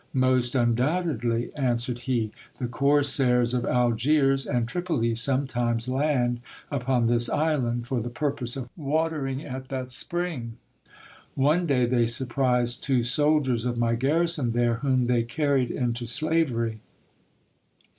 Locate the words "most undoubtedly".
0.17-1.51